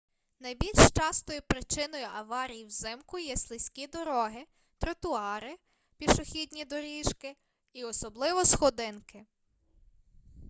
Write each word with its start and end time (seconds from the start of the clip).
найбільш 0.39 0.91
частою 0.93 1.41
причиною 1.47 2.07
аварій 2.15 2.65
взимку 2.65 3.19
є 3.19 3.37
слизькі 3.37 3.87
дороги 3.87 4.45
тротуари 4.77 5.57
пішохідні 5.97 6.65
доріжки 6.65 7.35
і 7.73 7.83
особливо 7.83 8.45
сходинки 8.45 9.25